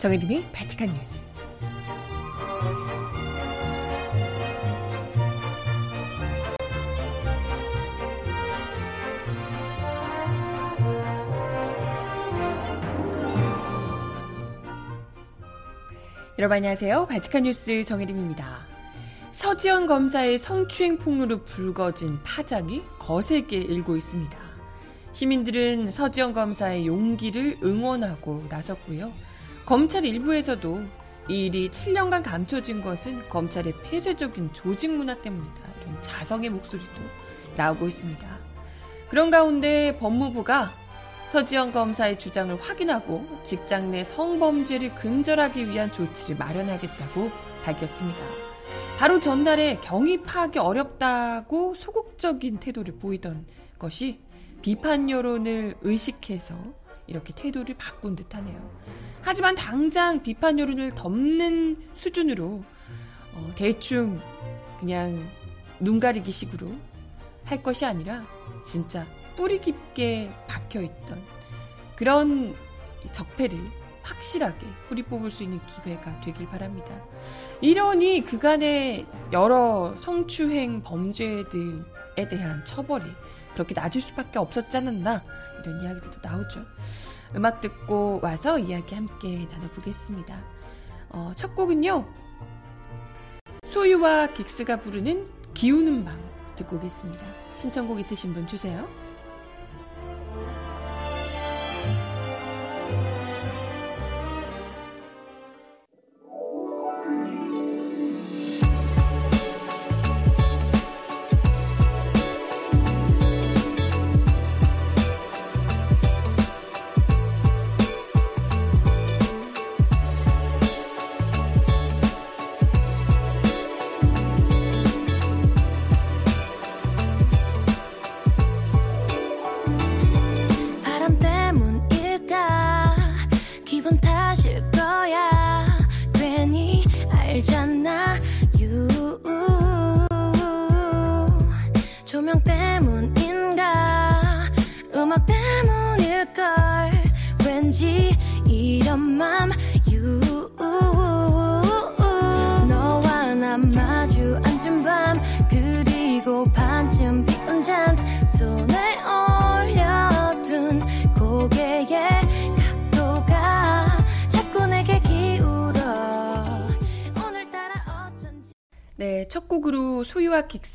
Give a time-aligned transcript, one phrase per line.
[0.00, 1.30] 정혜림의 바칙한 뉴스.
[16.38, 17.06] 여러분 안녕하세요.
[17.06, 18.66] 바칙한 뉴스 정혜림입니다.
[19.32, 24.38] 서지현 검사의 성추행 폭로로 불거진 파장이 거세게 일고 있습니다.
[25.12, 29.12] 시민들은 서지현 검사의 용기를 응원하고 나섰고요.
[29.66, 30.82] 검찰 일부에서도
[31.28, 35.60] 이 일이 7년간 감춰진 것은 검찰의 폐쇄적인 조직 문화 때문이다.
[35.82, 37.00] 이런 자성의 목소리도
[37.56, 38.26] 나오고 있습니다.
[39.08, 40.72] 그런 가운데 법무부가
[41.28, 47.30] 서지영 검사의 주장을 확인하고 직장 내 성범죄를 근절하기 위한 조치를 마련하겠다고
[47.64, 48.18] 밝혔습니다.
[48.98, 53.46] 바로 전날에 경입하기 어렵다고 소극적인 태도를 보이던
[53.78, 54.20] 것이
[54.62, 56.54] 비판 여론을 의식해서
[57.10, 58.70] 이렇게 태도를 바꾼 듯하네요.
[59.20, 62.64] 하지만 당장 비판 여론을 덮는 수준으로
[63.34, 64.20] 어, 대충
[64.78, 65.28] 그냥
[65.78, 66.72] 눈 가리기 식으로
[67.44, 68.24] 할 것이 아니라
[68.64, 71.20] 진짜 뿌리 깊게 박혀 있던
[71.96, 72.54] 그런
[73.12, 73.58] 적폐를
[74.02, 76.94] 확실하게 뿌리 뽑을 수 있는 기회가 되길 바랍니다.
[77.60, 83.04] 이러니 그간의 여러 성추행 범죄들에 대한 처벌이
[83.54, 85.22] 그렇게 낮을 수밖에 없었지 않았나
[85.62, 86.64] 이런 이야기들도 나오죠.
[87.34, 90.36] 음악 듣고 와서 이야기 함께 나눠보겠습니다.
[91.10, 92.06] 어, 첫 곡은요.
[93.66, 96.18] 소유와 긱스가 부르는 기우는 밤
[96.56, 97.24] 듣고 오겠습니다.
[97.54, 98.88] 신청곡 있으신 분 주세요.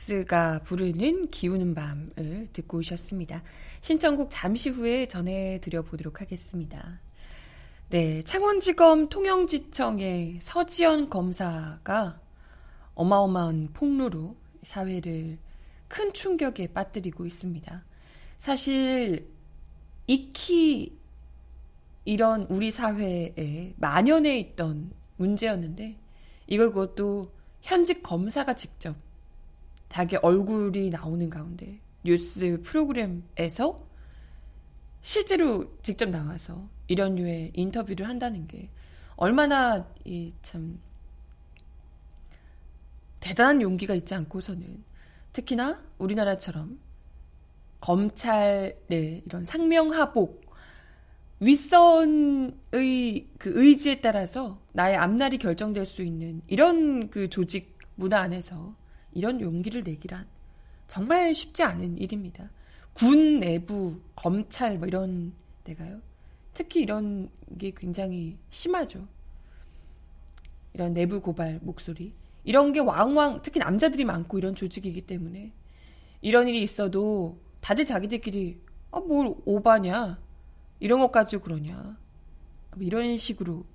[0.06, 3.44] 긱스가 부르는 기우는 밤을 듣고 오셨습니다.
[3.82, 7.00] 신청곡 잠시 후에 전해드려 보도록 하겠습니다.
[7.90, 12.20] 네, 창원지검 통영지청의 서지연 검사가
[12.94, 15.38] 어마어마한 폭로로 사회를
[15.88, 17.84] 큰 충격에 빠뜨리고 있습니다.
[18.38, 19.28] 사실
[20.08, 20.98] 익히
[22.06, 25.98] 이런 우리 사회에 만연해 있던 문제였는데
[26.48, 29.05] 이걸 그것도 현직 검사가 직접
[29.96, 33.82] 자기 얼굴이 나오는 가운데 뉴스 프로그램에서
[35.02, 38.70] 실제로 직접 나와서 이런 류의 인터뷰를 한다는 게
[39.16, 40.82] 얼마나 이 참
[43.22, 44.84] 대단한 용기가 있지 않고서는
[45.32, 46.78] 특히나 우리나라처럼
[47.80, 50.44] 검찰의 이런 상명하복
[51.40, 58.76] 윗선의 그 의지에 따라서 나의 앞날이 결정될 수 있는 이런 그 조직 문화 안에서
[59.16, 60.28] 이런 용기를 내기란
[60.88, 62.52] 정말 쉽지 않은 일입니다.
[62.94, 65.34] 군 내부, 검찰 뭐 이런
[65.64, 66.00] 데가요.
[66.54, 69.08] 특히 이런 게 굉장히 심하죠.
[70.74, 72.14] 이런 내부 고발 목소리.
[72.44, 75.52] 이런 게 왕왕, 특히 남자들이 많고 이런 조직이기 때문에
[76.22, 78.62] 이런 일이 있어도 다들 자기들끼리
[78.92, 80.20] 아, 뭘 오바냐.
[80.80, 81.98] 이런 것 가지고 그러냐.
[82.80, 83.66] 이런 식으로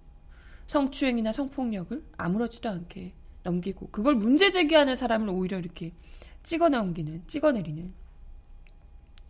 [0.66, 5.92] 성추행이나 성폭력을 아무렇지도 않게 넘기고 그걸 문제 제기하는 사람을 오히려 이렇게
[6.42, 7.92] 찍어 넘기는 찍어 내리는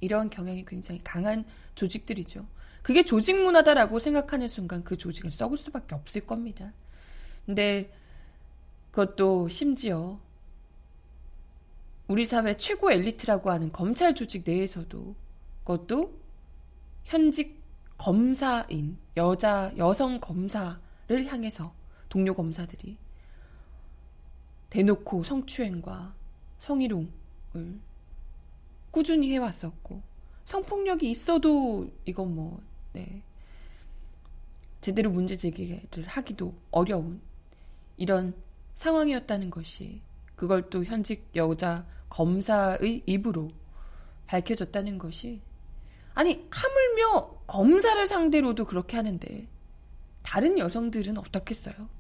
[0.01, 2.47] 이런 경향이 굉장히 강한 조직들이죠.
[2.83, 6.73] 그게 조직 문화다라고 생각하는 순간 그 조직은 썩을 수밖에 없을 겁니다.
[7.47, 7.93] 근데
[8.91, 10.19] 그것도 심지어
[12.09, 15.15] 우리 사회 최고 엘리트라고 하는 검찰 조직 내에서도
[15.61, 16.19] 그것도
[17.05, 17.61] 현직
[17.99, 20.79] 검사인 여자 여성 검사를
[21.09, 21.73] 향해서
[22.09, 22.97] 동료 검사들이
[24.71, 26.15] 대놓고 성추행과
[26.59, 27.09] 성희롱을
[28.91, 30.03] 꾸준히 해왔었고
[30.45, 32.61] 성폭력이 있어도 이건 뭐
[32.93, 33.23] 네.
[34.81, 37.21] 제대로 문제 제기를 하기도 어려운
[37.97, 38.35] 이런
[38.77, 40.01] 상황이었다는 것이
[40.35, 43.51] 그걸 또 현직 여자 검사의 입으로
[44.27, 45.41] 밝혀졌다는 것이
[46.15, 49.47] 아니 하물며 검사를 상대로도 그렇게 하는데
[50.23, 52.00] 다른 여성들은 어떻겠어요?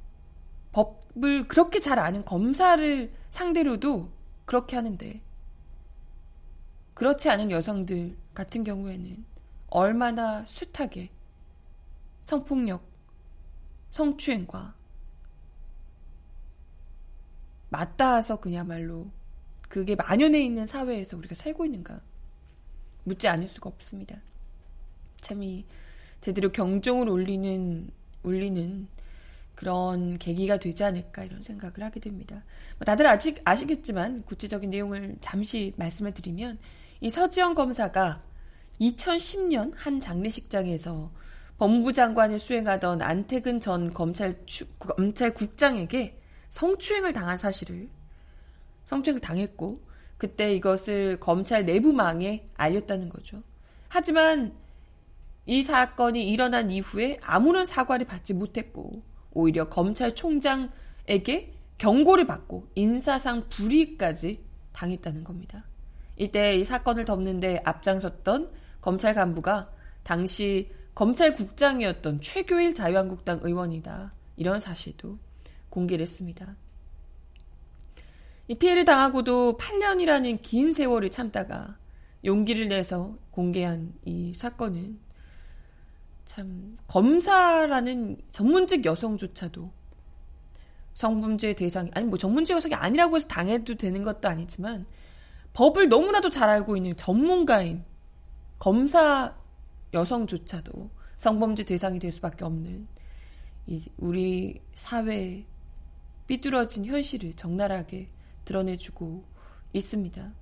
[0.73, 4.11] 법을 그렇게 잘 아는 검사를 상대로도
[4.45, 5.21] 그렇게 하는데
[6.95, 9.25] 그렇지 않은 여성들 같은 경우에는
[9.69, 11.11] 얼마나 숱하게
[12.25, 12.83] 성폭력,
[13.91, 14.75] 성추행과
[17.71, 19.11] 맞닿아서 그야말로
[19.69, 22.01] 그게 만연해 있는 사회에서 우리가 살고 있는가
[23.05, 24.21] 묻지 않을 수가 없습니다.
[25.21, 25.65] 참 이
[26.21, 27.91] 제대로 경종을 울리는
[28.23, 28.89] 울리는
[29.61, 32.43] 그런 계기가 되지 않을까 이런 생각을 하게 됩니다.
[32.79, 36.59] 뭐 다들 아직 아시겠지만 구체적인 내용을 잠시 말씀을 드리면
[37.03, 38.23] 이 서지영 검사가
[38.81, 41.13] 2010년 한 장례식장에서
[41.59, 44.39] 법무부 장관을 수행하던 안태근 전 검찰
[44.79, 46.19] 검찰국장에게
[46.49, 47.91] 성추행을 당한 사실을
[48.87, 49.83] 성추행을 당했고
[50.17, 53.43] 그때 이것을 검찰 내부망에 알렸다는 거죠.
[53.89, 54.55] 하지만
[55.45, 64.41] 이 사건이 일어난 이후에 아무런 사과를 받지 못했고 오히려 검찰총장에게 경고를 받고 인사상 불이익까지
[64.73, 65.65] 당했다는 겁니다.
[66.17, 68.51] 이때 이 사건을 덮는데 앞장섰던
[68.81, 69.71] 검찰 간부가
[70.03, 74.13] 당시 검찰국장이었던 최교일 자유한국당 의원이다.
[74.37, 75.19] 이런 사실도
[75.71, 76.57] 공개를 했습니다.
[78.49, 81.79] 이 피해를 당하고도 8년이라는 긴 세월을 참다가
[82.25, 84.99] 용기를 내서 공개한 이 사건은
[86.31, 89.73] 참 검사라는 전문직 여성조차도
[90.95, 94.87] 성범죄 대상이 아니 뭐 전문직 여성이 아니라고 해서 당해도 되는 것도 아니지만
[95.55, 97.85] 법을 너무나도 잘 알고 있는 전문가인
[98.61, 99.35] 검사
[99.93, 102.87] 여성조차도 성범죄 대상이 될 수밖에 없는
[103.67, 105.45] 이 우리 사회
[106.29, 108.09] 삐뚤어진 현실을 적나라하게
[108.45, 109.25] 드러내주고
[109.73, 110.33] 있습니다.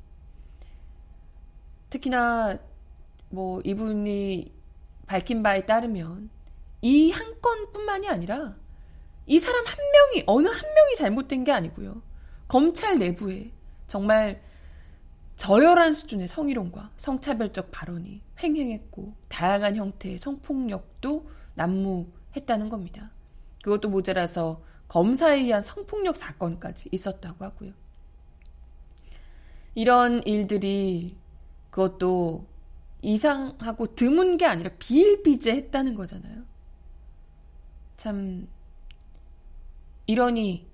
[1.89, 2.59] 특히나
[3.31, 4.58] 뭐 이분이
[5.09, 6.31] 밝힌 바에 따르면
[6.83, 8.55] 이 한 건뿐만이 아니라
[9.27, 12.01] 이 사람 한 명이 어느 한 명이 잘못된 게 아니고요.
[12.47, 13.51] 검찰 내부에
[13.89, 14.41] 정말
[15.37, 23.11] 저열한 수준의 성희롱과 성차별적 발언이 횡행했고 다양한 형태의 성폭력도 난무했다는 겁니다.
[23.63, 27.73] 그것도 모자라서 검사에 의한 성폭력 사건까지 있었다고 하고요.
[29.75, 31.17] 이런 일들이
[31.71, 32.47] 그것도
[33.03, 36.43] 이상하고 드문 게 아니라 비일비재했다는 거잖아요.
[37.97, 38.49] 참
[40.07, 40.67] 이러니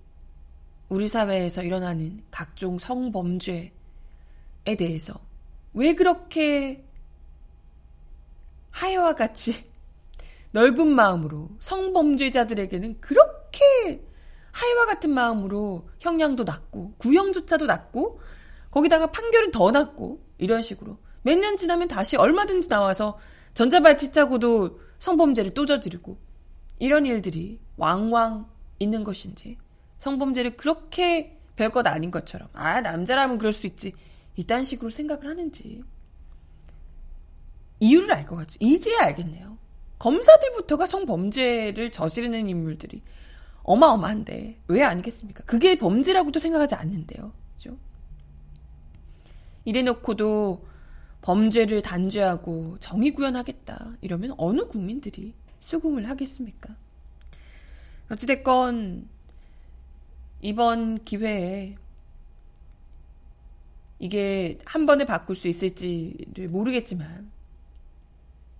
[0.88, 3.70] 우리 사회에서 일어나는 각종 성범죄에
[4.78, 5.20] 대해서
[5.72, 6.84] 왜 그렇게
[8.70, 9.70] 하여와 같이
[10.52, 14.04] 넓은 마음으로 성범죄자들에게는 그렇게
[14.52, 18.20] 하여와 같은 마음으로 형량도 낮고 구형조차도 낮고
[18.70, 23.18] 거기다가 판결은 더 낮고 이런 식으로 몇 년 지나면 다시 얼마든지 나와서
[23.54, 26.18] 전자발찌 짜고도 성범죄를 또 저지르고
[26.78, 28.46] 이런 일들이 왕왕
[28.78, 29.58] 있는 것인지
[29.98, 33.92] 성범죄를 그렇게 별것 아닌 것처럼 아 남자라면 그럴 수 있지
[34.36, 35.82] 이딴 식으로 생각을 하는지
[37.80, 38.56] 이유를 알 것 같죠.
[38.60, 39.56] 이제야 알겠네요.
[39.98, 43.02] 검사들부터가 성범죄를 저지르는 인물들이
[43.62, 45.44] 어마어마한데 왜 아니겠습니까?
[45.44, 47.32] 그게 범죄라고도 생각하지 않는데요.
[47.56, 47.76] 그죠?
[49.64, 50.66] 이래놓고도
[51.24, 53.96] 범죄를 단죄하고 정의 구현하겠다.
[54.02, 56.76] 이러면 어느 국민들이 수긍을 하겠습니까?
[58.10, 59.08] 어찌됐건
[60.42, 61.76] 이번 기회에
[63.98, 67.30] 이게 한 번에 바꿀 수 있을지를 모르겠지만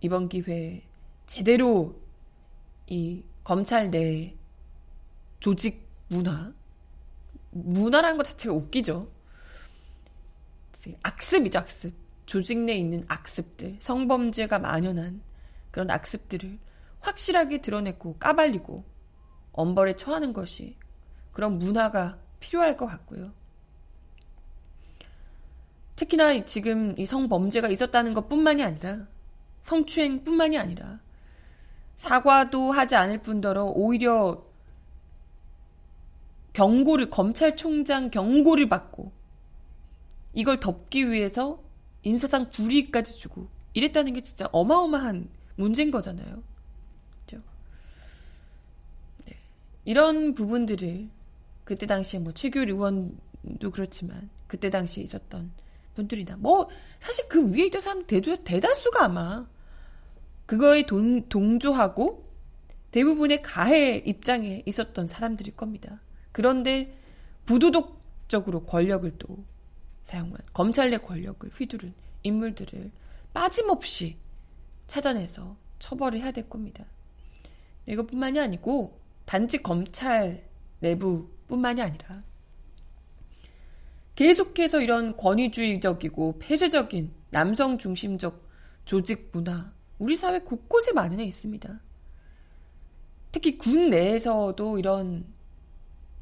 [0.01, 0.85] 이번 기회에
[1.27, 2.01] 제대로
[2.87, 4.35] 이 검찰 내
[5.39, 6.51] 조직 문화
[7.51, 9.13] 문화라는 것 자체가 웃기죠.
[11.03, 12.04] 악습이죠, 악습.
[12.27, 15.23] 조직 내에 있는 악습들, 성범죄가 만연한
[15.71, 16.59] 그런 악습들을
[17.01, 18.85] 확실하게 드러내고 까발리고
[19.53, 20.77] 엄벌에 처하는 것이
[21.33, 23.33] 그런 문화가 필요할 것 같고요.
[25.97, 29.07] 특히나 지금 이 성범죄가 있었다는 것 뿐만이 아니라
[29.63, 31.01] 성추행 뿐만이 아니라
[31.97, 34.45] 사과도 하지 않을 뿐더러 오히려
[36.53, 39.13] 경고를 검찰총장 경고를 받고
[40.35, 41.64] 이걸 덮기 위해서
[42.05, 46.43] 인사상 불이익까지 주고 이랬다는 게 진짜 어마어마한 문제인 거잖아요.
[47.27, 47.43] 그렇죠?
[49.25, 49.37] 네.
[49.85, 51.09] 이런 부분들을
[51.65, 55.51] 그때 당시에 뭐 최규일 의원도 그렇지만 그때 당시에 있었던
[55.95, 56.69] 분들이나 뭐
[57.01, 59.47] 사실 그 위에 있던 사람 대두, 대다수가 아마
[60.47, 62.25] 그거에 돈, 동조하고
[62.91, 66.01] 대부분의 가해 입장에 있었던 사람들일 겁니다.
[66.33, 66.97] 그런데
[67.47, 69.45] 부도덕적으로 권력을 또
[70.05, 71.93] 사용한 검찰 내 권력을 휘두른
[72.23, 72.91] 인물들을
[73.33, 74.17] 빠짐없이
[74.87, 76.85] 찾아내서 처벌을 해야 될 겁니다.
[77.87, 80.49] 이것뿐만이 아니고 단지 검찰
[80.81, 82.23] 내부뿐만이 아니라
[84.15, 88.49] 계속해서 이런 권위주의적이고 폐쇄적인 남성 중심적
[88.85, 91.81] 조직 문화 우리 사회 곳곳에 마련해 있습니다.
[93.33, 95.27] 특히 군 내에서도 이런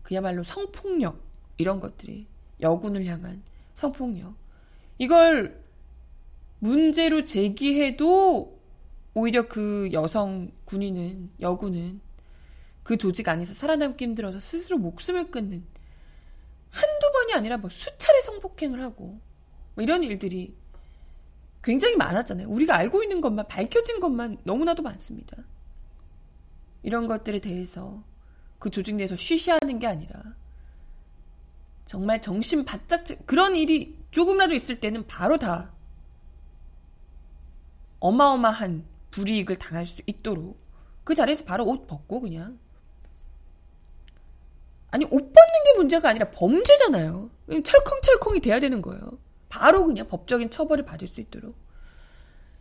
[0.02, 1.20] 그야말로 성폭력
[1.58, 2.26] 이런 것들이
[2.60, 3.42] 여군을 향한
[3.74, 4.34] 성폭력
[4.98, 5.62] 이걸
[6.58, 8.60] 문제로 제기해도
[9.14, 12.00] 오히려 그 여성 군인은 여군은
[12.82, 15.64] 그 조직 안에서 살아남기 힘들어서 스스로 목숨을 끊는
[16.70, 19.20] 한두 번이 아니라 뭐 수차례 성폭행을 하고
[19.74, 20.54] 뭐 이런 일들이
[21.62, 22.48] 굉장히 많았잖아요.
[22.48, 25.36] 우리가 알고 있는 것만 밝혀진 것만 너무나도 많습니다.
[26.82, 28.02] 이런 것들에 대해서
[28.58, 30.34] 그 조직 내에서 쉬쉬하는 게 아니라
[31.84, 35.72] 정말 정신 바짝 그런 일이 조금이라도 있을 때는 바로 다
[38.00, 40.60] 어마어마한 불이익을 당할 수 있도록
[41.04, 42.58] 그 자리에서 바로 옷 벗고 그냥
[44.90, 47.30] 아니 옷 벗는 게 문제가 아니라 범죄잖아요.
[47.64, 49.18] 철컹철컹이 돼야 되는 거예요.
[49.48, 51.56] 바로 그냥 법적인 처벌을 받을 수 있도록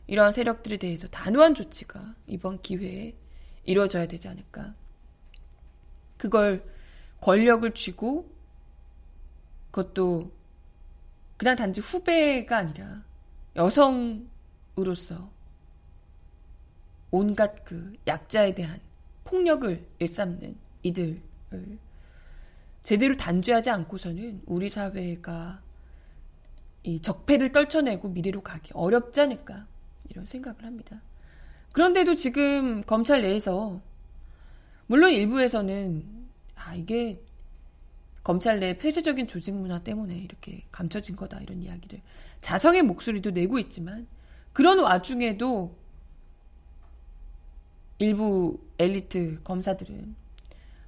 [0.08, 3.16] 이러한 세력들에 대해서 단호한 조치가 이번 기회에
[3.64, 4.76] 이루어져야 되지 않을까.
[6.18, 6.64] 그걸
[7.20, 8.31] 권력을 쥐고
[9.72, 10.32] 그것도
[11.38, 13.02] 그냥 단지 후배가 아니라
[13.56, 15.30] 여성으로서
[17.10, 18.80] 온갖 그 약자에 대한
[19.24, 21.22] 폭력을 일삼는 이들을
[22.84, 25.62] 제대로 단죄하지 않고서는 우리 사회가
[26.84, 29.68] 이 적폐를 떨쳐내고 미래로 가기 어렵지 않을까
[30.10, 31.02] 이런 생각을 합니다.
[31.74, 33.80] 그런데도 지금 검찰 내에서
[34.88, 36.04] 물론 일부에서는
[36.56, 37.22] 아 이게
[38.24, 42.02] 검찰 내 폐쇄적인 조직 문화 때문에 이렇게 감춰진 거다 이런 이야기를
[42.42, 44.08] 자성의 목소리도 내고 있지만
[44.54, 45.76] 그런 와중에도
[47.98, 50.16] 일부 엘리트 검사들은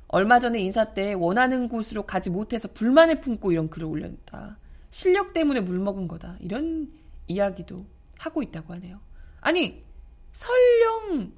[0.07, 4.57] 얼마 전에 인사 때 원하는 곳으로 가지 못해서 불만을 품고 이런 글을 올렸다.
[4.91, 6.37] 실력 때문에 물먹은 거다.
[6.39, 6.91] 이런
[7.27, 7.85] 이야기도
[8.19, 8.99] 하고 있다고 하네요.
[9.41, 9.83] 아니,
[10.33, 11.33] 설령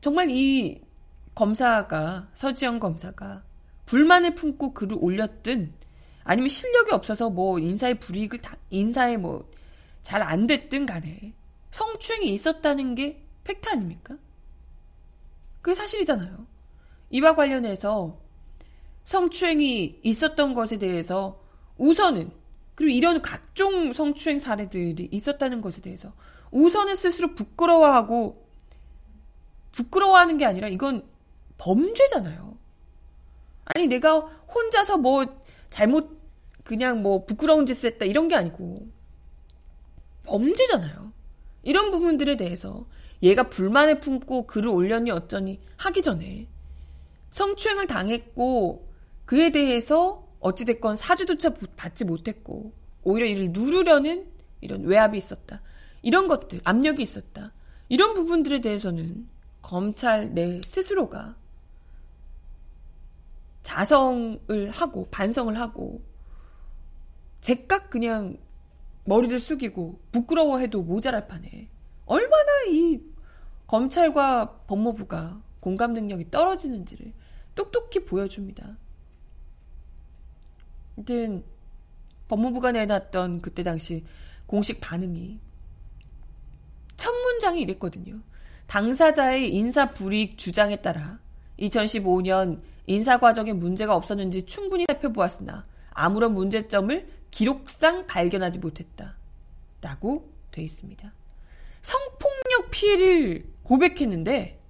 [0.00, 0.80] 정말 이
[1.34, 3.42] 검사가, 서지영 검사가
[3.86, 5.72] 불만을 품고 글을 올렸든
[6.24, 9.52] 아니면 실력이 없어서 뭐 인사의 불이익을 다, 인사에 뭐
[10.02, 11.32] 잘 안 됐든 간에
[11.70, 14.16] 성추행이 있었다는 게 팩트 아닙니까?
[15.62, 16.46] 그게 사실이잖아요.
[17.10, 18.18] 이와 관련해서
[19.04, 21.40] 성추행이 있었던 것에 대해서
[21.78, 22.30] 우선은
[22.74, 26.12] 그리고 이런 각종 성추행 사례들이 있었다는 것에 대해서
[26.50, 28.46] 우선은 스스로 부끄러워하고
[29.72, 31.06] 부끄러워하는 게 아니라 이건
[31.58, 32.51] 범죄잖아요.
[33.64, 35.26] 아니 내가 혼자서 뭐
[35.70, 36.20] 잘못
[36.64, 38.86] 그냥 뭐 부끄러운 짓을 했다 이런 게 아니고
[40.24, 41.12] 범죄잖아요.
[41.62, 42.86] 이런 부분들에 대해서
[43.22, 46.48] 얘가 불만을 품고 글을 올렸니 어쩌니 하기 전에
[47.30, 48.88] 성추행을 당했고
[49.24, 52.72] 그에 대해서 어찌됐건 사주조차 받지 못했고
[53.04, 54.26] 오히려 이를 누르려는
[54.60, 55.62] 이런 외압이 있었다.
[56.02, 57.52] 이런 것들, 압력이 있었다.
[57.88, 59.28] 이런 부분들에 대해서는
[59.60, 61.36] 검찰 내 스스로가
[63.62, 66.02] 자성을 하고 반성을 하고
[67.40, 68.38] 제깍 그냥
[69.04, 71.68] 머리를 숙이고 부끄러워해도 모자랄 판에
[72.06, 73.00] 얼마나 이
[73.66, 77.12] 검찰과 법무부가 공감 능력이 떨어지는지를
[77.54, 78.76] 똑똑히 보여줍니다.
[80.96, 81.44] 하여튼
[82.28, 84.04] 법무부가 내놨던 그때 당시
[84.46, 85.40] 공식 반응이
[86.96, 88.20] 첫 문장이 이랬거든요.
[88.66, 91.18] 당사자의 인사 불이익 주장에 따라
[91.58, 99.16] 2015년 인사 과정에 문제가 없었는지 충분히 살펴보았으나 아무런 문제점을 기록상 발견하지 못했다.
[99.80, 101.12] 라고 돼 있습니다.
[101.82, 104.60] 성폭력 피해를 고백했는데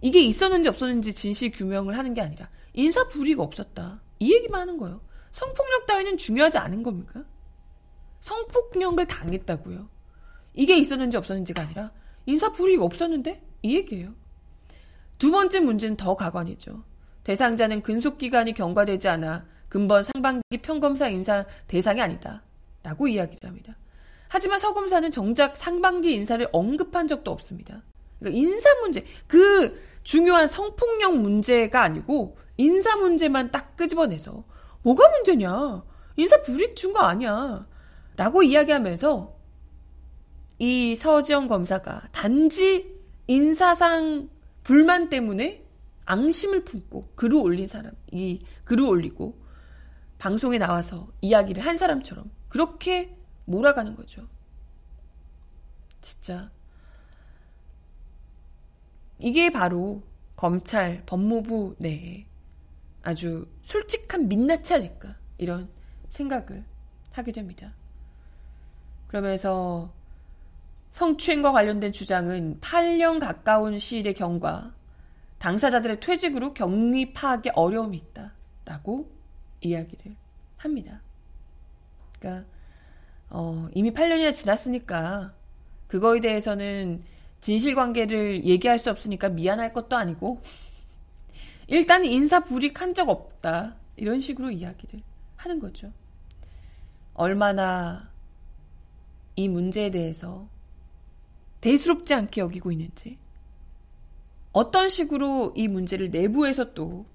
[0.00, 4.00] 이게 있었는지 없었는지 진실 규명을 하는 게 아니라 인사 불이익 없었다.
[4.18, 5.00] 이 얘기만 하는 거예요.
[5.32, 7.24] 성폭력 따위는 중요하지 않은 겁니까?
[8.20, 9.88] 성폭력을 당했다고요.
[10.54, 11.92] 이게 있었는지 없었는지가 아니라
[12.26, 14.14] 인사 불이익 없었는데 이 얘기예요.
[15.18, 16.82] 두 번째 문제는 더 가관이죠.
[17.24, 22.42] 대상자는 근속기간이 경과되지 않아 근본 상반기 평검사 인사 대상이 아니다.
[22.82, 23.76] 라고 이야기를 합니다.
[24.28, 27.82] 하지만 서 검사는 정작 상반기 인사를 언급한 적도 없습니다.
[28.18, 34.44] 그러니까 인사 문제, 그 중요한 성폭력 문제가 아니고 인사 문제만 딱 끄집어내서
[34.82, 35.82] 뭐가 문제냐?
[36.16, 37.66] 인사 불이익 준 거 아니야.
[38.16, 39.36] 라고 이야기하면서
[40.58, 42.96] 이 서지영 검사가 단지
[43.26, 44.28] 인사상
[44.68, 45.64] 불만 때문에
[46.04, 49.42] 앙심을 품고 글을 올린 사람, 이 글을 올리고
[50.18, 54.28] 방송에 나와서 이야기를 한 사람처럼 그렇게 몰아가는 거죠.
[56.02, 56.50] 진짜.
[59.18, 60.02] 이게 바로
[60.36, 62.26] 검찰, 법무부 내에
[63.02, 65.16] 아주 솔직한 민낯이 아닐까.
[65.38, 65.70] 이런
[66.10, 66.62] 생각을
[67.12, 67.72] 하게 됩니다.
[69.06, 69.94] 그러면서
[70.90, 74.72] 성추행과 관련된 주장은 8년 가까운 시일의 경과,
[75.38, 78.32] 당사자들의 퇴직으로 격리 파악에 어려움이 있다.
[78.64, 79.10] 라고
[79.60, 80.16] 이야기를
[80.56, 81.00] 합니다.
[82.18, 82.46] 그러니까,
[83.30, 85.32] 어, 이미 8년이나 지났으니까,
[85.86, 87.02] 그거에 대해서는
[87.40, 90.42] 진실 관계를 얘기할 수 없으니까 미안할 것도 아니고,
[91.68, 93.76] 일단 인사 불이익한 적 없다.
[93.96, 95.02] 이런 식으로 이야기를
[95.36, 95.92] 하는 거죠.
[97.14, 98.10] 얼마나
[99.34, 100.48] 이 문제에 대해서
[101.60, 103.18] 대수롭지 않게 여기고 있는지,
[104.52, 107.06] 어떤 식으로 이 문제를 내부에서 또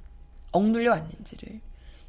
[0.51, 1.61] 억눌려 왔는지를,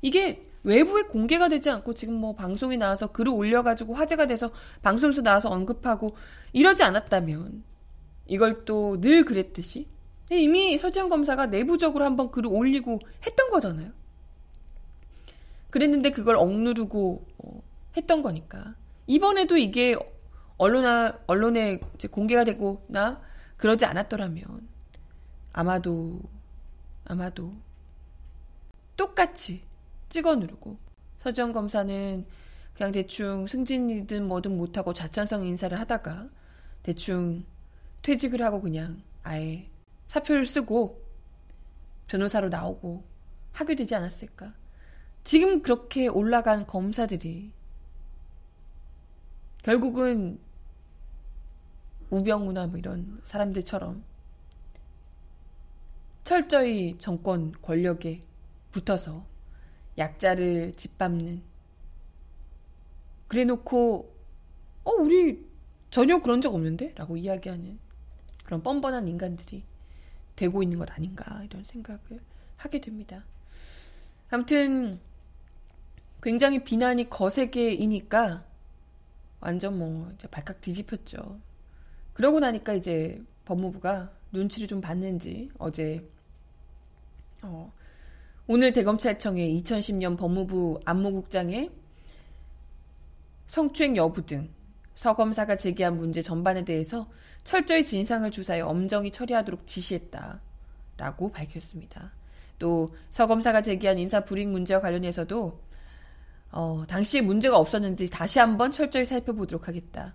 [0.02, 4.50] 이게 외부에 공개가 되지 않고 지금 뭐 방송에 나와서 글을 올려가지고 화제가 돼서
[4.82, 6.16] 방송에서 나와서 언급하고
[6.52, 7.62] 이러지 않았다면,
[8.26, 9.86] 이걸 또 늘 그랬듯이,
[10.30, 13.92] 이미 서지현 검사가 내부적으로 한번 글을 올리고 했던 거잖아요.
[15.68, 17.62] 그랬는데 그걸 억누르고 어,
[17.96, 18.74] 했던 거니까.
[19.06, 19.96] 이번에도 이게
[20.56, 21.78] 언론아, 언론에
[22.10, 23.20] 공개가 되고나
[23.56, 24.68] 그러지 않았더라면
[25.52, 26.20] 아마도
[27.04, 27.54] 아마도
[28.96, 29.62] 똑같이
[30.08, 30.78] 찍어 누르고
[31.20, 32.26] 서지현 검사는
[32.74, 36.28] 그냥 대충 승진이든 뭐든 못하고 자천성 인사를 하다가
[36.82, 37.44] 대충
[38.02, 39.68] 퇴직을 하고 그냥 아예
[40.08, 41.02] 사표를 쓰고
[42.06, 43.04] 변호사로 나오고
[43.52, 44.52] 하게 되지 않았을까.
[45.22, 47.50] 지금 그렇게 올라간 검사들이
[49.62, 50.38] 결국은
[52.14, 54.04] 우병우나 뭐 이런 사람들처럼
[56.22, 58.20] 철저히 정권 권력에
[58.70, 59.26] 붙어서
[59.98, 61.42] 약자를 짓밟는
[63.28, 64.14] 그래 놓고
[64.84, 65.44] 어 우리
[65.90, 67.78] 전혀 그런 적 없는데 라고 이야기하는
[68.44, 69.64] 그런 뻔뻔한 인간들이
[70.36, 72.20] 되고 있는 것 아닌가 이런 생각을
[72.56, 73.24] 하게 됩니다.
[74.30, 75.00] 아무튼
[76.22, 78.44] 굉장히 비난이 거세게이니까
[79.40, 81.38] 완전 뭐 이제 발칵 뒤집혔죠.
[82.14, 86.08] 그러고 나니까 이제 법무부가 눈치를 좀 봤는지 어제
[87.42, 87.70] 어,
[88.46, 91.70] 오늘 대검찰청의 2010년 법무부 안무국장의
[93.46, 94.48] 성추행 여부 등
[94.94, 97.08] 서검사가 제기한 문제 전반에 대해서
[97.42, 100.40] 철저히 진상을 조사해 엄정히 처리하도록 지시했다
[100.96, 102.12] 라고 밝혔습니다.
[102.58, 105.60] 또 서검사가 제기한 인사 불이익 문제와 관련해서도
[106.52, 110.14] 어, 당시에 문제가 없었는지 다시 한번 철저히 살펴보도록 하겠다.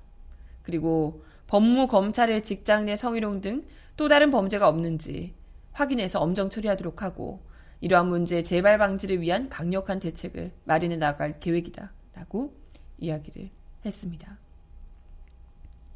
[0.63, 5.33] 그리고 법무 검찰의 직장 내 성희롱 등 또 다른 범죄가 없는지
[5.73, 7.43] 확인해서 엄정 처리하도록 하고
[7.81, 11.91] 이러한 문제 재발 방지를 위한 강력한 대책을 마련해 나갈 계획이다.
[12.13, 12.55] 라고
[12.97, 13.49] 이야기를
[13.83, 14.37] 했습니다.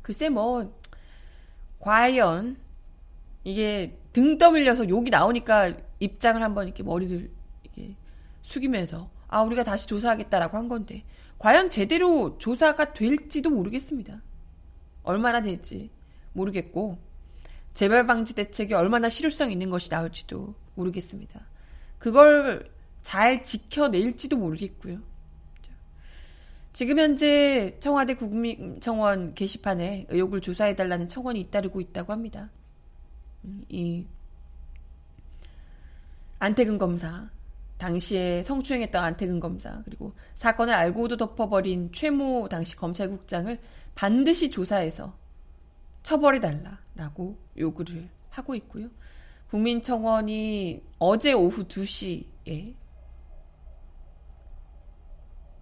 [0.01, 0.77] 글쎄 뭐
[1.79, 2.57] 과연
[3.45, 7.31] 이게 등 떠밀려서 욕이 나오니까 입장을 한번 이렇게 머리를
[7.63, 7.95] 이렇게
[8.41, 11.05] 숙이면서 아 우리가 다시 조사하겠다라고 한 건데
[11.39, 14.21] 과연 제대로 조사가 될지도 모르겠습니다.
[15.03, 15.89] 얼마나 될지
[16.33, 16.97] 모르겠고
[17.73, 21.41] 재발 방지 대책이 얼마나 실효성 있는 것이 나올지도 모르겠습니다.
[21.99, 22.69] 그걸
[23.01, 24.99] 잘 지켜낼지도 모르겠고요.
[26.73, 32.49] 지금 현재 청와대 국민청원 게시판에 의혹을 조사해달라는 청원이 잇따르고 있다고 합니다.
[33.45, 34.05] 음, 이
[36.39, 37.29] 안태근 검사,
[37.77, 43.59] 당시에 성추행했던 안태근 검사, 그리고 사건을 알고도 덮어버린 최모 당시 검찰국장을
[43.95, 45.17] 반드시 조사해서
[46.03, 48.89] 처벌해 달라라고 요구를 하고 있고요.
[49.49, 52.75] 국민청원이 어제 오후 2시에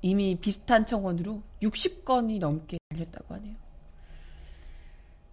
[0.04, 3.56] 이미 비슷한 청원으로 60건이 넘게 달렸다고 하네요.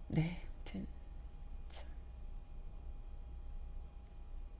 [0.09, 0.87] 네, 아무튼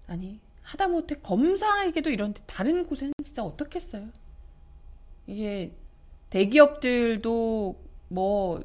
[0.07, 4.07] 아니 하다못해 검사에게도 이런데 다른 곳에는 진짜 어떻겠어요?
[5.25, 5.73] 이게
[6.29, 7.75] 대기업들도
[8.09, 8.63] 뭐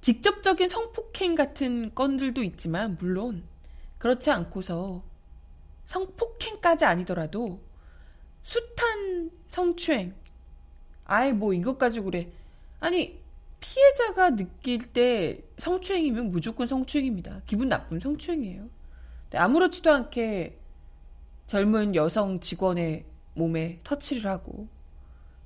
[0.00, 3.44] 직접적인 성폭행 같은 건들도 있지만 물론
[3.98, 5.04] 그렇지 않고서
[5.84, 7.60] 성폭행까지 아니더라도
[8.42, 10.14] 숱한 성추행.
[11.04, 12.32] 아예 뭐 이것 가지고 그래.
[12.80, 13.20] 아니,
[13.60, 17.42] 피해자가 느낄 때 성추행이면 무조건 성추행입니다.
[17.46, 18.68] 기분 나쁜 성추행이에요.
[19.32, 20.58] 아무렇지도 않게
[21.46, 23.04] 젊은 여성 직원의
[23.34, 24.68] 몸에 터치를 하고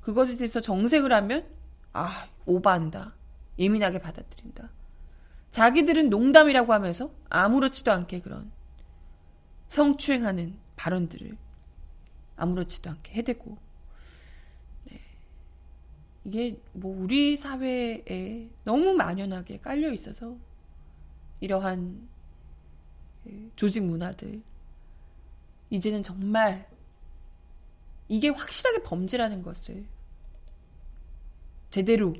[0.01, 1.47] 그것에 대해서 정색을 하면
[1.93, 3.15] 아, 오바한다.
[3.59, 4.71] 예민하게 받아들인다.
[5.51, 8.51] 자기들은 농담이라고 하면서 아무렇지도 않게 그런
[9.69, 11.37] 성추행하는 발언들을
[12.37, 13.59] 아무렇지도 않게 해대고
[14.85, 15.01] 네.
[16.25, 20.37] 이게 뭐 우리 사회에 너무 만연하게 깔려 있어서
[21.41, 22.09] 이러한
[23.25, 24.43] 그 조직 문화들
[25.71, 26.69] 이제는 정말
[28.09, 29.85] 이게 확실하게 범죄라는 것을
[31.71, 32.15] 제대로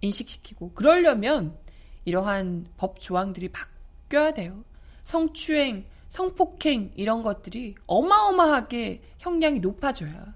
[0.00, 1.56] 인식시키고 그러려면
[2.04, 4.64] 이러한 법 조항들이 바뀌어야 돼요.
[5.04, 10.34] 성추행, 성폭행 이런 것들이 어마어마하게 형량이 높아져야.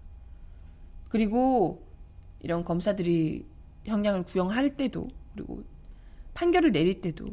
[1.08, 1.86] 그리고
[2.40, 3.46] 이런 검사들이
[3.86, 5.64] 형량을 구형할 때도 그리고
[6.34, 7.26] 판결을 내릴 때도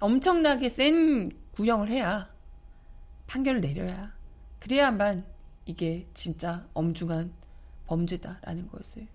[0.00, 2.30] 엄청나게 센 구형을 해야
[3.28, 4.12] 판결을 내려야
[4.58, 5.24] 그래야만
[5.66, 7.32] 이게 진짜 엄중한
[7.86, 9.06] 범죄다라는 것을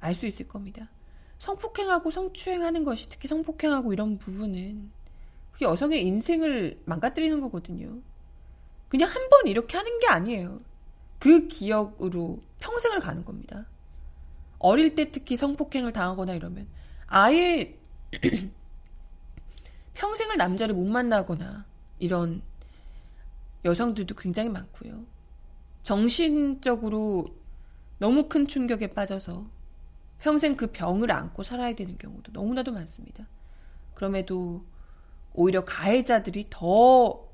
[0.00, 0.88] 알 수 있을 겁니다.
[1.38, 4.90] 성폭행하고 성추행하는 것이 특히 성폭행하고 이런 부분은
[5.52, 8.00] 그 여성의 인생을 망가뜨리는 거거든요.
[8.88, 10.60] 그냥 한 번 이렇게 하는 게 아니에요.
[11.18, 13.66] 그 기억으로 평생을 가는 겁니다.
[14.58, 16.66] 어릴 때 특히 성폭행을 당하거나 이러면
[17.06, 17.76] 아예
[19.94, 21.64] 평생을 남자를 못 만나거나
[21.98, 22.42] 이런
[23.66, 25.04] 여성들도 굉장히 많고요.
[25.82, 27.26] 정신적으로
[27.98, 29.46] 너무 큰 충격에 빠져서
[30.20, 33.26] 평생 그 병을 안고 살아야 되는 경우도 너무나도 많습니다.
[33.94, 34.64] 그럼에도
[35.34, 37.26] 오히려 가해자들이 더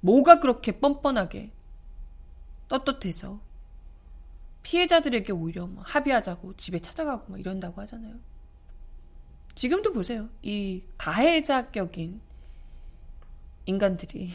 [0.00, 1.52] 뭐가 그렇게 뻔뻔하게
[2.68, 3.40] 떳떳해서
[4.62, 8.16] 피해자들에게 오히려 뭐 합의하자고 집에 찾아가고 막 이런다고 하잖아요.
[9.54, 10.28] 지금도 보세요.
[10.42, 12.20] 이 가해자격인
[13.66, 14.30] 인간들이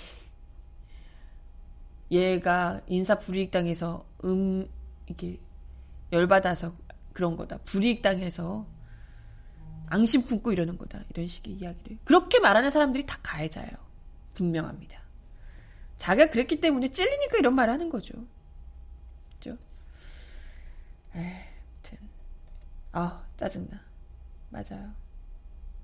[2.11, 4.67] 얘가 인사 불이익 당해서 음
[5.07, 5.39] 이게
[6.11, 6.75] 열받아서
[7.13, 7.57] 그런 거다.
[7.59, 8.67] 불이익 당해서
[9.87, 11.03] 앙심 품고 이러는 거다.
[11.09, 13.71] 이런 식의 이야기를 그렇게 말하는 사람들이 다 가해자예요.
[14.33, 14.99] 분명합니다.
[15.97, 18.13] 자기가 그랬기 때문에 찔리니까 이런 말을 하는 거죠.
[19.33, 19.57] 그죠?
[21.13, 21.97] 에튼
[22.91, 23.81] 아 짜증나.
[24.49, 24.93] 맞아요.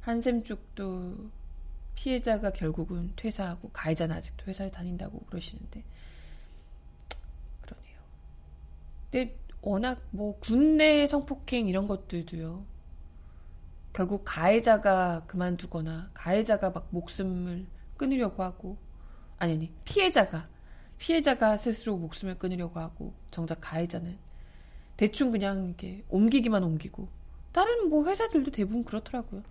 [0.01, 1.31] 한샘 쪽도
[1.95, 5.83] 피해자가 결국은 퇴사하고 가해자는 아직도 회사를 다닌다고 그러시는데
[7.61, 7.99] 그러네요.
[9.11, 12.65] 근데 워낙 뭐 군내 성폭행 이런 것들도요.
[13.93, 18.77] 결국 가해자가 그만두거나 가해자가 막 목숨을 끊으려고 하고
[19.37, 20.47] 아니 아니 피해자가
[20.97, 24.17] 피해자가 스스로 목숨을 끊으려고 하고 정작 가해자는
[24.97, 27.09] 대충 그냥 이렇게 옮기기만 옮기고
[27.51, 29.43] 다른 뭐 회사들도 대부분 그렇더라고요.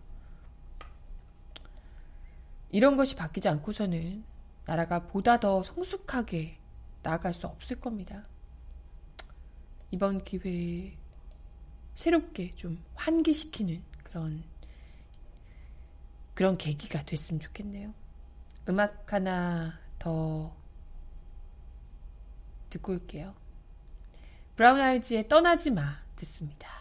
[2.70, 4.24] 이런 것이 바뀌지 않고서는
[4.64, 6.59] 나라가 보다 더 성숙하게
[7.02, 8.22] 나아갈 수 없을 겁니다.
[9.90, 10.96] 이번 기회에
[11.94, 14.44] 새롭게 좀 환기시키는 그런
[16.35, 17.92] 그런 계기가 됐으면 좋겠네요.
[18.68, 20.54] 음악 하나 더
[22.70, 23.35] 듣고 올게요.
[24.56, 26.79] 브라운 아이즈의 떠나지 마 듣습니다.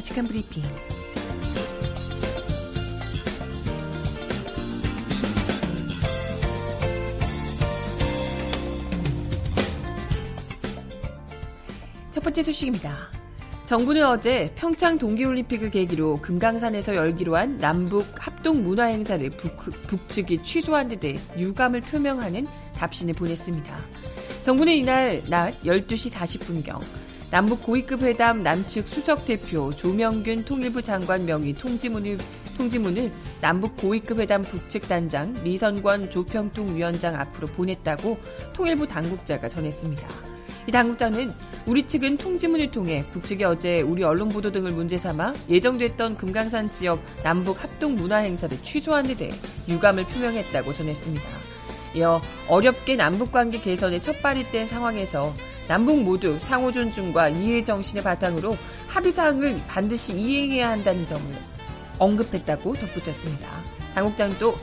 [0.00, 0.62] 발칙한 브리핑.
[12.10, 13.10] 첫 번째 소식입니다.
[13.66, 20.88] 정부는 어제 평창 동계올림픽을 계기로 금강산에서 열기로 한 남북 합동 문화 행사를 북, 북측이 취소한
[20.88, 23.76] 데 대해 유감을 표명하는 답신을 보냈습니다.
[24.42, 26.80] 정부는 이날 낮 12시 40분경
[27.30, 32.18] 남북 고위급 회담 남측 수석 대표 조명균 통일부 장관 명의 통지문을
[32.56, 38.18] 통지문을 남북 고위급 회담 북측 단장 리선권 조평통 위원장 앞으로 보냈다고
[38.52, 40.08] 통일부 당국자가 전했습니다.
[40.66, 41.32] 이 당국자는
[41.66, 47.00] 우리 측은 통지문을 통해 북측이 어제 우리 언론 보도 등을 문제 삼아 예정됐던 금강산 지역
[47.22, 49.30] 남북 합동 문화 행사를 취소한 데 대해
[49.68, 51.28] 유감을 표명했다고 전했습니다.
[51.94, 55.34] 이어 어렵게 남북 관계 개선에 첫 발이 뗀 상황에서
[55.68, 58.56] 남북 모두 상호 존중과 이해 정신의 바탕으로
[58.88, 61.22] 합의 사항을 반드시 이행해야 한다는 점을
[61.98, 63.48] 언급했다고 덧붙였습니다.
[63.94, 64.56] 당국장은 또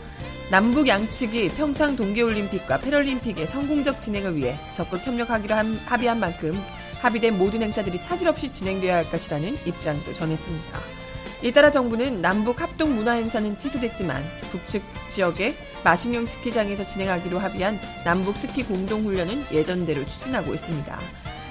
[0.49, 6.53] 남북 양측이 평창 동계올림픽과 패럴림픽의 성공적 진행을 위해 적극 협력하기로 한, 합의한 만큼
[7.01, 10.96] 합의된 모든 행사들이 차질 없이 진행되어야 할 것이라는 입장도 전했습니다.
[11.43, 18.37] 이에 따라 정부는 남북 합동 문화 행사는 취소됐지만 북측 지역의 마식령 스키장에서 진행하기로 합의한 남북
[18.37, 20.99] 스키 공동훈련은 예전대로 추진하고 있습니다.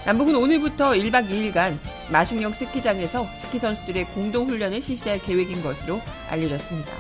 [0.05, 1.79] 남북은 오늘부터 1박 2일간
[2.11, 6.93] 마식령 스키장에서 스키 선수들의 공동훈련을 실시할 계획인 것으로 알려졌습니다.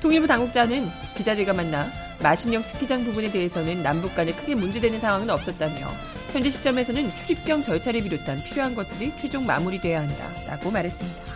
[0.00, 1.92] 통일부 당국자는 기자들과 만나
[2.22, 5.86] 마식령 스키장 부분에 대해서는 남북 간에 크게 문제되는 상황은 없었다며
[6.32, 11.31] 현재 시점에서는 출입경 절차를 비롯한 필요한 것들이 최종 마무리돼야 한다라고 말했습니다.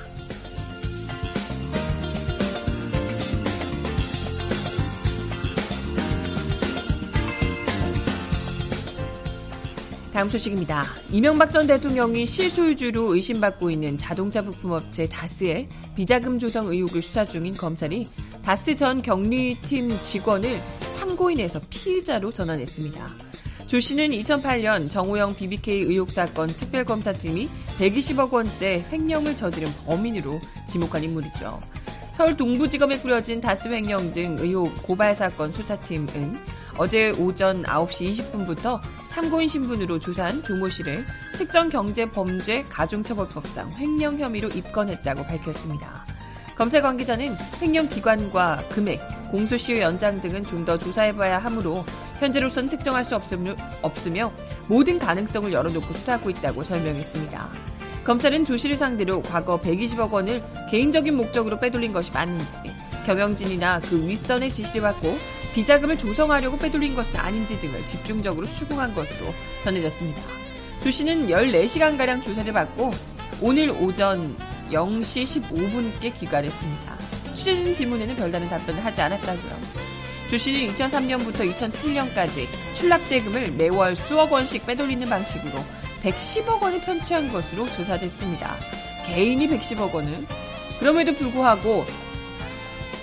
[10.17, 10.83] 다음 소식입니다.
[11.13, 18.09] 이명박 전 대통령이 실소유주로 의심받고 있는 자동차 부품업체 다스의 비자금 조성 의혹을 수사 중인 검찰이
[18.43, 20.59] 다스 전 격리팀 직원을
[20.95, 23.07] 참고인에서 피의자로 전환했습니다.
[23.67, 27.47] 조 씨는 2008년 정호영 BBK 의혹 사건 특별검사팀이
[27.79, 31.61] 120억 원대 횡령을 저지른 범인으로 지목한 인물이죠.
[32.15, 39.49] 서울 동부지검에 꾸려진 다스 횡령 등 의혹 고발 사건 수사팀은 어제 오전 9시 20분부터 참고인
[39.49, 41.05] 신분으로 조사한 조모 씨를
[41.37, 46.05] 특정 경제 범죄 가중처벌법상 횡령 혐의로 입건했다고 밝혔습니다.
[46.57, 51.85] 검찰 관계자는 횡령 기관과 금액, 공소시효 연장 등은 좀 더 조사해봐야 하므로
[52.19, 53.15] 현재로선 특정할 수
[53.83, 54.33] 없으며
[54.67, 57.49] 모든 가능성을 열어놓고 수사하고 있다고 설명했습니다.
[58.05, 62.47] 검찰은 조 씨를 상대로 과거 120억 원을 개인적인 목적으로 빼돌린 것이 맞는지
[63.05, 65.09] 경영진이나 그 윗선의 지시를 받고
[65.57, 70.21] 비자금을 조성하려고 빼돌린 것은 아닌지 등을 집중적으로 추궁한 것으로 전해졌습니다.
[70.83, 72.91] 조 씨는 14시간가량 조사를 받고
[73.41, 74.37] 오늘 오전
[74.71, 76.99] 0시 15분께 귀가했습니다.
[77.35, 79.59] 취재진 질문에는 별다른 답변을 하지 않았다고요.
[80.29, 85.55] 조 씨는 2003년부터 2007년까지 출납대금을 매월 수억 원씩 빼돌리는 방식으로
[86.03, 88.57] 110억 원을 편취한 것으로 조사됐습니다.
[89.07, 90.27] 개인이 110억 원을
[90.79, 91.87] 그럼에도 불구하고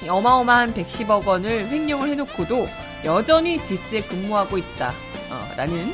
[0.10, 2.68] 어마어마한 110억 원을 횡령을 해놓고도
[3.06, 4.94] 여전히 디스에 근무하고 있다.
[5.30, 5.94] 어, 라는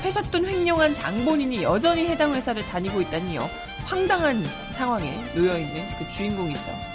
[0.00, 3.48] 회사 돈 횡령한 장본인이 여전히 해당 회사를 다니고 있다니요.
[3.84, 6.92] 황당한 상황에 놓여있는 그 주인공이죠.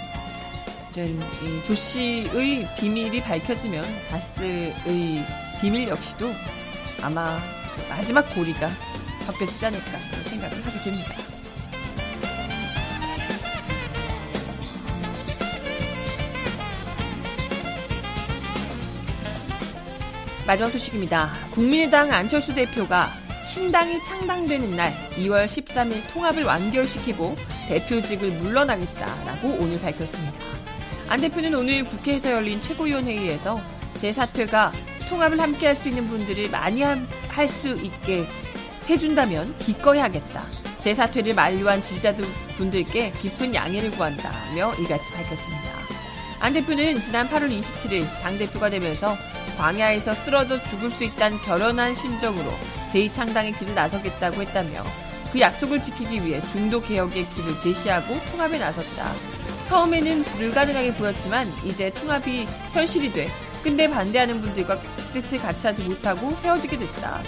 [1.64, 4.74] 조 씨의 비밀이 밝혀지면 다스의
[5.60, 6.32] 비밀 역시도
[7.02, 7.38] 아마
[7.88, 8.68] 마지막 고리가
[9.26, 11.14] 벗겨지지 않을까 생각을 하게 됩니다.
[20.48, 21.30] 마지막 소식입니다.
[21.50, 23.12] 국민의당 안철수 대표가
[23.44, 27.36] 신당이 창당되는 날 2월 13일 통합을 완결시키고
[27.68, 30.38] 대표직을 물러나겠다라고 오늘 밝혔습니다.
[31.06, 33.60] 안 대표는 오늘 국회에서 열린 최고위원회의에서
[33.98, 34.72] 제 사퇴가
[35.10, 38.26] 통합을 함께 할 수 있는 분들을 많이 할 수 있게
[38.88, 40.44] 해준다면 기꺼이 하겠다.
[40.78, 42.24] 제 사퇴를 만류한 지지자들
[42.56, 45.68] 분들께 깊은 양해를 구한다며 이같이 밝혔습니다.
[46.40, 49.14] 안 대표는 지난 8월 27일 당대표가 되면서
[49.58, 52.50] 광야에서 쓰러져 죽을 수 있다는 결연한 심정으로
[52.92, 54.84] 제2창당의 길을 나서겠다고 했다며
[55.32, 59.12] 그 약속을 지키기 위해 중도 개혁의 길을 제시하고 통합에 나섰다.
[59.66, 63.28] 처음에는 불가능하게 보였지만 이제 통합이 현실이 돼
[63.62, 64.78] 근데 반대하는 분들과
[65.12, 67.20] 뜻을 같이 하지 못하고 헤어지게 됐다.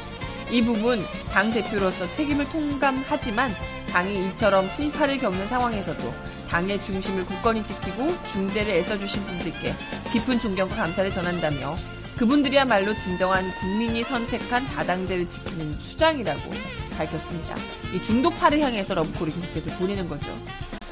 [0.51, 3.53] 이 부분 당 대표로서 책임을 통감하지만
[3.91, 6.15] 당이 이처럼 풍파를 겪는 상황에서도
[6.49, 9.75] 당의 중심을 굳건히 지키고 중재를 애써주신 분들께
[10.13, 11.77] 깊은 존경과 감사를 전한다며
[12.21, 16.51] 그분들이야말로 진정한 국민이 선택한 다당제를 지키는 수장이라고
[16.99, 17.55] 밝혔습니다.
[17.95, 20.27] 이 중도파를 향해서 러브콜을 계속해서 보내는 거죠.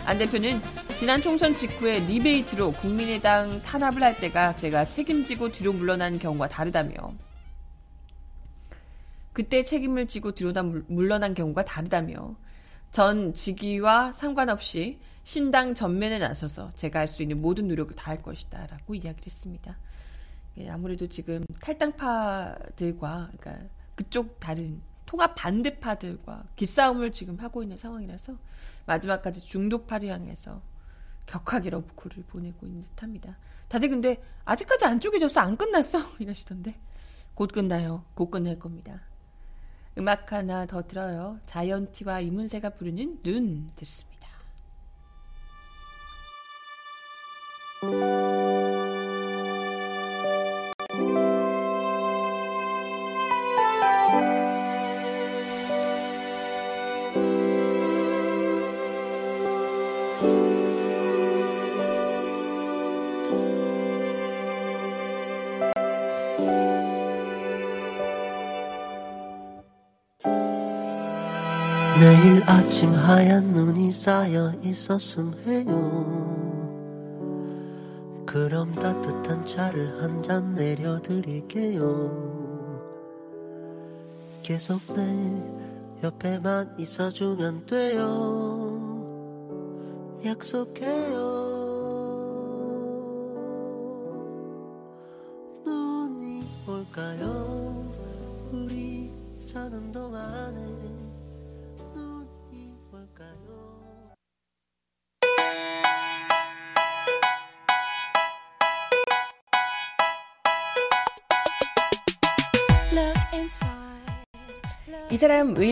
[0.06, 0.58] 안 대표는
[0.98, 6.94] 지난 총선 직후에 리베이트로 국민의당 탄압을 할 때가 제가 책임지고 뒤로 물러난 경우와 다르다며
[9.34, 10.54] 그때 책임을 지고 뒤로
[10.86, 12.36] 물러난 경우가 다르다며
[12.90, 18.94] 전 직위와 상관없이 신당 전면에 나서서 제가 할 수 있는 모든 노력을 다할 것이다 라고
[18.94, 19.76] 이야기를 했습니다.
[20.56, 28.36] 예, 아무래도 지금 탈당파들과 그러니까 그쪽 다른 통합 반대파들과 기싸움을 지금 하고 있는 상황이라서
[28.86, 30.60] 마지막까지 중도파를 향해서
[31.26, 33.36] 격하게 러브콜을 보내고 있는 듯합니다.
[33.68, 36.74] 다들 근데 아직까지 안 쪼개져서 안 끝났어 이러시던데
[37.34, 38.04] 곧 끝나요.
[38.14, 39.00] 곧 끝날 겁니다.
[39.96, 41.38] 음악 하나 더 들어요.
[41.46, 44.28] 자이언티와 이문세가 부르는 눈 듣습니다.
[72.00, 76.26] 내일 아침 하얀 눈이 쌓여 있었음 해요.
[78.26, 81.82] 그럼 따뜻한 차를 한 잔 내려드릴게요.
[84.42, 88.78] 계속 내 옆에만 있어주면 돼요.
[90.24, 91.27] 약속해요.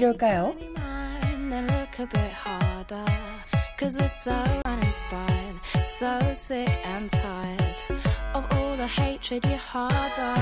[0.06, 0.54] 이럴까요?
[3.78, 4.32] Cause we're so
[4.64, 7.76] uninspired, so sick and tired
[8.34, 10.34] of all the hatred you harbor.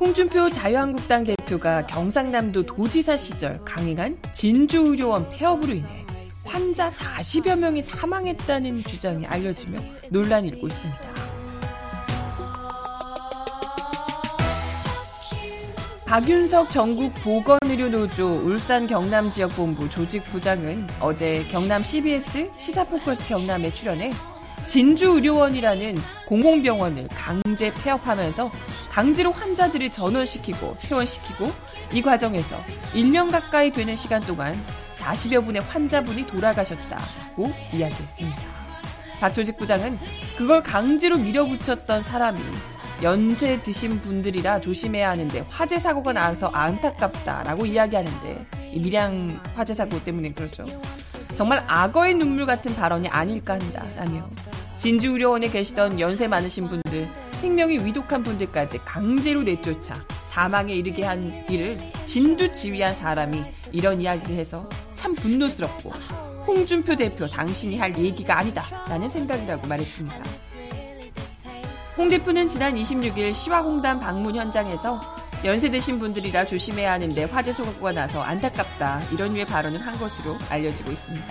[0.00, 6.04] 홍준표 자유한국당 대표가 경상남도 도지사 시절 강행한 진주의료원 폐업으로 인해
[6.44, 9.78] 환자 40여 명이 사망했다는 주장이 알려지며
[10.10, 11.05] 논란이 일고 있습니다.
[16.06, 24.12] 박윤석 전국 보건의료노조 울산 경남 지역본부 조직부장은 어제 경남 CBS 시사포커스 경남에 출연해
[24.68, 25.96] 진주의료원이라는
[26.28, 28.52] 공공병원을 강제 폐업하면서
[28.88, 31.46] 강제로 환자들을 전원시키고 퇴원시키고
[31.92, 32.56] 이 과정에서
[32.94, 34.54] 1년 가까이 되는 시간 동안
[34.94, 38.42] 40여 분의 환자분이 돌아가셨다고 이야기했습니다.
[39.18, 39.98] 박 조직 부장은
[40.38, 42.40] 그걸 강제로 밀어붙였던 사람이
[43.02, 50.64] 연세 드신 분들이라 조심해야 하는데 화재 사고가 나서 안타깝다라고 이야기하는데 밀양 화재 사고 때문에 그렇죠.
[51.36, 54.28] 정말 악어의 눈물 같은 발언이 아닐까 한다라며
[54.78, 59.94] 진주의료원에 계시던 연세 많으신 분들, 생명이 위독한 분들까지 강제로 내쫓아
[60.26, 65.90] 사망에 이르게 한 일을 진두지휘한 사람이 이런 이야기를 해서 참 분노스럽고
[66.46, 70.22] 홍준표 대표 당신이 할 얘기가 아니다라는 생각이라고 말했습니다.
[71.96, 75.00] 홍 대표는 지난 26일 시화공단 방문 현장에서
[75.46, 80.90] 연세 드신 분들이라 조심해야 하는데 화재 사고가 나서 안타깝다 이런 류의 발언을 한 것으로 알려지고
[80.90, 81.26] 있습니다.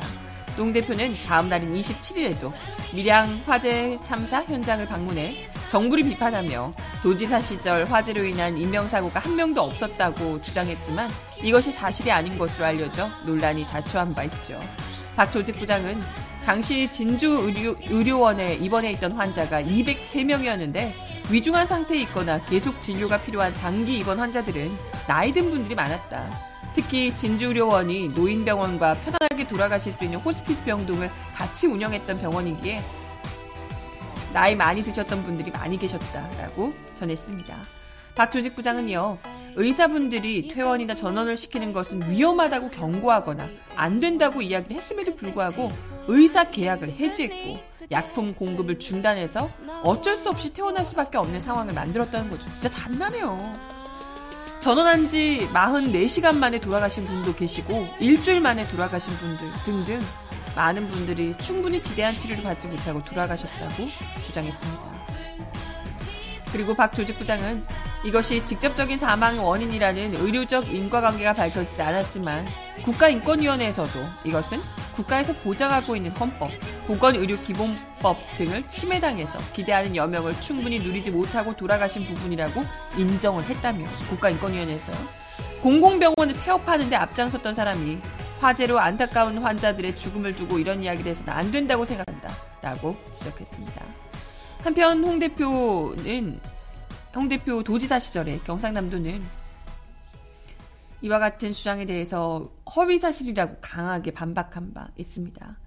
[0.58, 2.52] 농 대표는 다음 날인 27일에도
[2.96, 6.72] 밀양 화재 참사 현장을 방문해 정부를 비판하며
[7.04, 11.12] 도지사 시절 화재로 인한 인명사고가 한 명도 없었다고 주장했지만
[11.44, 14.60] 이것이 사실이 아닌 것으로 알려져 논란이 자초한 바 있죠.
[15.16, 16.02] 박 조직 부장은
[16.46, 17.52] 당시 진주
[17.90, 20.92] 의료, 원에 입원해 있던 환자가 203명이었는데
[21.32, 24.72] 위중한 상태에 있거나 계속 진료가 필요한 장기 입원 환자들은
[25.08, 26.24] 나이 든 분들이 많았다.
[26.76, 32.80] 특히 진주의료원이 노인병원과 편안하게 돌아가실 수 있는 호스피스 병동을 같이 운영했던 병원이기에
[34.32, 37.58] 나이 많이 드셨던 분들이 많이 계셨다라고 전했습니다.
[38.14, 39.18] 박 조직 부장은요,
[39.56, 45.72] 의사분들이 퇴원이나 전원을 시키는 것은 위험하다고 경고하거나 안 된다고 이야기를 했음에도 불구하고
[46.08, 47.60] 의사 계약을 해지했고
[47.92, 49.50] 약품 공급을 중단해서
[49.84, 52.44] 어쩔 수 없이 퇴원할 수밖에 없는 상황을 만들었다는 거죠.
[52.50, 53.54] 진짜 잔인하네요.
[54.62, 60.00] 전원한 지 44시간 만에 돌아가신 분도 계시고 일주일 만에 돌아가신 분들 등등
[60.56, 63.88] 많은 분들이 충분히 기대한 치료를 받지 못하고 돌아가셨다고
[64.26, 64.96] 주장했습니다.
[66.52, 67.64] 그리고 박 조직 부장은
[68.06, 72.46] 이것이 직접적인 사망 원인이라는 의료적 인과관계가 밝혀지지 않았지만
[72.84, 74.62] 국가인권위원회에서도 이것은
[74.94, 76.52] 국가에서 보장하고 있는 헌법,
[76.86, 82.62] 보건의료기본법 등을 침해당해서 기대하는 여명을 충분히 누리지 못하고 돌아가신 부분이라고
[82.96, 84.94] 인정을 했다며 국가인권위원회에서
[85.64, 87.98] 공공병원을 폐업하는데 앞장섰던 사람이
[88.40, 92.30] 화재로 안타까운 환자들의 죽음을 두고 이런 이야기를 해서는 안 된다고 생각한다.
[92.62, 93.82] 라고 지적했습니다.
[94.64, 96.40] 한편 홍 대표는
[97.16, 99.22] 홍 대표 도지사 시절에 경상남도는
[101.02, 105.58] 이와 같은 주장에 대해서 허위 사실이라고 강하게 반박한 바 있습니다.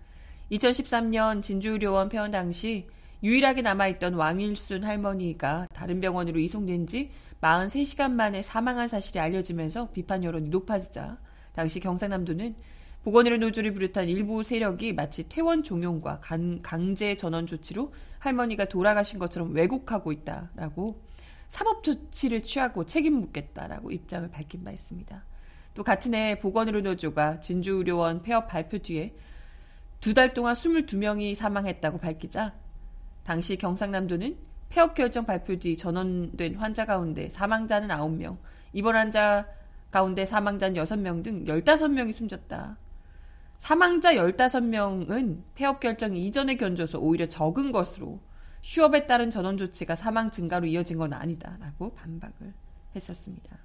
[0.53, 2.87] 2013년 진주의료원 폐원 당시
[3.23, 10.51] 유일하게 남아있던 왕일순 할머니가 다른 병원으로 이송된 지 43시간 만에 사망한 사실이 알려지면서 비판 여론이
[10.51, 11.17] 높아지자
[11.55, 12.57] 당시 경상남도는
[13.05, 19.55] 보건의료 노조를 비롯한 일부 세력이 마치 퇴원 종용과 강 제 전원 조치로 할머니가 돌아가신 것처럼
[19.55, 21.08] 왜곡하고 있다라고
[21.49, 25.25] 사법 조치를 취하고 책임 묻겠다라고 입장을 밝힌 바 있습니다.
[25.75, 29.15] 또 같은 해 보건의료 노조가 진주의료원 폐업 발표 뒤에
[30.01, 32.55] 두 달 동안 22명이 사망했다고 밝히자
[33.25, 34.37] 당시 경상남도는
[34.69, 38.37] 폐업 결정 발표 뒤 전원된 환자 가운데 사망자는 9명,
[38.73, 39.47] 입원 환자
[39.91, 42.77] 가운데 사망자는 6명 등 15명이 숨졌다.
[43.59, 48.21] 사망자 15명은 폐업 결정 이전에 견줘서 오히려 적은 것으로
[48.69, 52.53] 휴업에 따른 전원 조치가 사망 증가로 이어진 건 아니다라고 반박을
[52.95, 53.57] 했었습니다.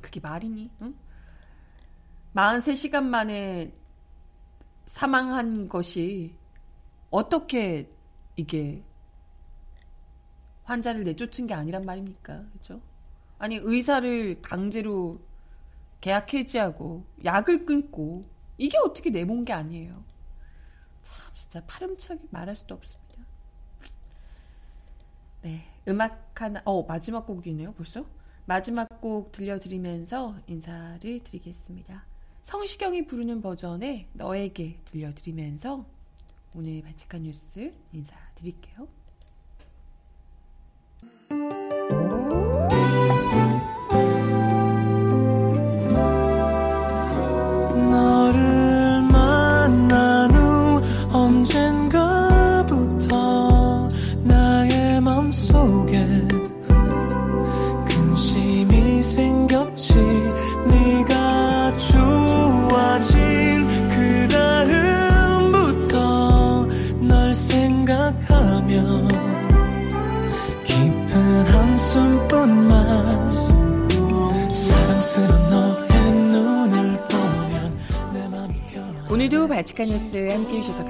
[0.00, 0.68] 그게 말이니?
[0.82, 0.96] 응?
[2.34, 3.72] 43시간 만에
[4.86, 6.34] 사망한 것이
[7.10, 7.88] 어떻게
[8.34, 8.82] 이게
[10.64, 12.44] 환자를 내쫓은 게 아니란 말입니까?
[12.52, 12.80] 그죠?
[13.38, 15.20] 아니, 의사를 강제로
[16.00, 19.92] 계약 해지하고 약을 끊고 이게 어떻게 내몬 게 아니에요.
[21.02, 23.07] 참, 진짜 파렴치하게 말할 수도 없습니다.
[25.42, 25.64] 네.
[25.86, 28.04] 음악 하나, 어, 마지막 곡이네요, 벌써?
[28.44, 32.04] 마지막 곡 들려드리면서 인사를 드리겠습니다.
[32.42, 35.84] 성시경이 부르는 버전의 너에게 들려드리면서
[36.56, 38.88] 오늘 발칙한 뉴스 인사드릴게요.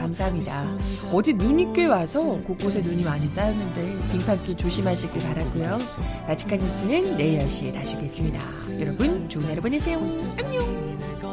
[0.09, 0.79] 감사합니다.
[1.13, 5.79] 어제 눈이 꽤 와서 곳곳에 눈이 많이 쌓였는데 빙판길 조심하시길 바라고요.
[6.27, 8.41] 바치카 뉴스는 내일 10시에 다시 오겠습니다.
[8.81, 9.99] 여러분 좋은 하루 보내세요.
[10.39, 11.29] 안녕.